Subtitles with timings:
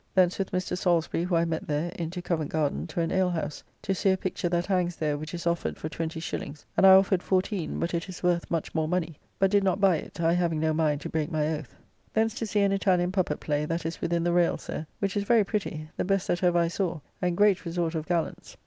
[0.15, 0.75] Thence with Mr.
[0.75, 4.49] Salisbury, who I met there, into Covent Garden to an alehouse, to see a picture
[4.49, 8.23] that hangs there, which is offered for 20s., and I offered fourteen but it is
[8.23, 11.31] worth much more money but did not buy it, I having no mind to break
[11.31, 11.75] my oath.
[12.15, 15.23] Thence to see an Italian puppet play that is within the rayles there, which is
[15.23, 18.57] very pretty, the best that ever I saw, and great resort of gallants.